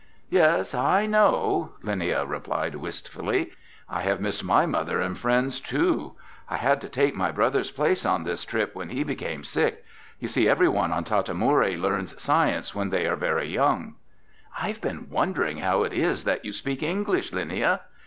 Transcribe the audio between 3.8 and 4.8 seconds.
"I have missed my